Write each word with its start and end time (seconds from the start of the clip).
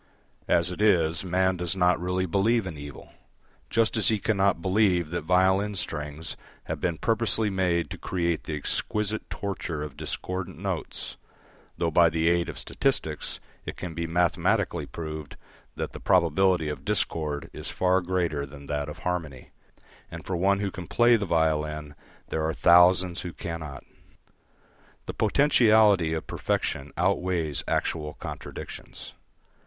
As 0.47 0.71
it 0.71 0.81
is, 0.81 1.23
man 1.23 1.57
does 1.57 1.75
not 1.75 2.01
really 2.01 2.25
believe 2.25 2.65
in 2.65 2.75
evil, 2.75 3.13
just 3.69 3.95
as 3.95 4.07
he 4.07 4.17
cannot 4.17 4.59
believe 4.59 5.11
that 5.11 5.25
violin 5.25 5.75
strings 5.75 6.35
have 6.63 6.81
been 6.81 6.97
purposely 6.97 7.51
made 7.51 7.91
to 7.91 7.99
create 7.99 8.45
the 8.45 8.55
exquisite 8.55 9.29
torture 9.29 9.83
of 9.83 9.95
discordant 9.95 10.57
notes, 10.57 11.17
though 11.77 11.91
by 11.91 12.09
the 12.09 12.29
aid 12.29 12.49
of 12.49 12.57
statistics 12.57 13.39
it 13.63 13.77
can 13.77 13.93
be 13.93 14.07
mathematically 14.07 14.87
proved 14.87 15.37
that 15.75 15.91
the 15.93 15.99
probability 15.99 16.67
of 16.67 16.83
discord 16.83 17.51
is 17.53 17.69
far 17.69 18.01
greater 18.01 18.43
than 18.43 18.65
that 18.65 18.89
of 18.89 18.97
harmony, 19.03 19.51
and 20.09 20.25
for 20.25 20.35
one 20.35 20.61
who 20.61 20.71
can 20.71 20.87
play 20.87 21.15
the 21.15 21.27
violin 21.27 21.93
there 22.29 22.43
are 22.43 22.55
thousands 22.55 23.21
who 23.21 23.33
cannot. 23.33 23.83
The 25.05 25.13
potentiality 25.13 26.13
of 26.15 26.25
perfection 26.25 26.91
outweighs 26.97 27.63
actual 27.67 28.15
contradictions. 28.15 29.13